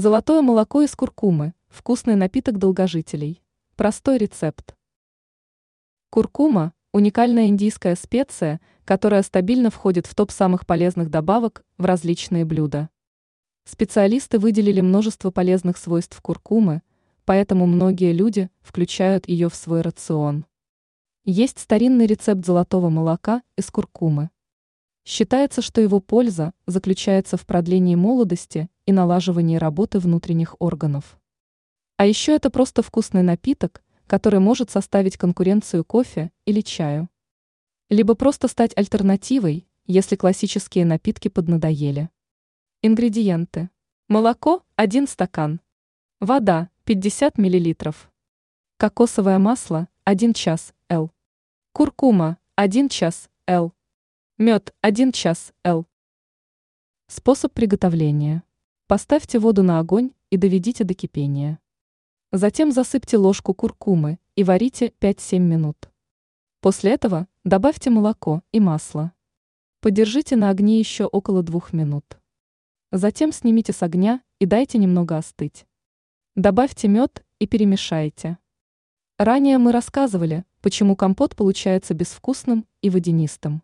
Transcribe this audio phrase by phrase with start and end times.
[0.00, 3.42] Золотое молоко из куркумы– вкусный напиток долгожителей.
[3.76, 4.74] Простой рецепт.
[6.08, 12.88] Куркума– уникальная индийская специя, которая стабильно входит в топ самых полезных добавок в различные блюда.
[13.64, 16.80] Специалисты выделили множество полезных свойств куркумы,
[17.26, 20.46] поэтому многие люди включают ее в свой рацион.
[21.26, 24.30] Есть старинный рецепт золотого молока из куркумы.
[25.04, 31.18] Считается, что его польза заключается в продлении молодости и налаживании работы внутренних органов.
[31.96, 37.08] А еще это просто вкусный напиток, который может составить конкуренцию кофе или чаю.
[37.88, 42.10] Либо просто стать альтернативой, если классические напитки поднадоели.
[42.82, 43.70] Ингредиенты.
[44.08, 45.60] Молоко– 1 стакан.
[46.18, 47.74] Вода– 50 мл.
[48.76, 51.12] Кокосовое масло– 1 час Л.
[51.72, 53.72] Куркума– 1 час Л.
[54.36, 55.86] Мед– 1 час Л.
[57.06, 58.42] Способ приготовления.
[58.90, 61.60] Поставьте воду на огонь и доведите до кипения.
[62.32, 65.92] Затем засыпьте ложку куркумы и варите 5-7 минут.
[66.60, 69.12] После этого добавьте молоко и масло.
[69.80, 72.18] Подержите на огне еще около 2 минут.
[72.90, 75.66] Затем снимите с огня и дайте немного остыть.
[76.34, 78.38] Добавьте мед и перемешайте.
[79.18, 83.62] Ранее мы рассказывали, почему компот получается безвкусным и водянистым.